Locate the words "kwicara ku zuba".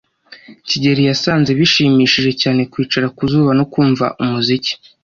2.71-3.51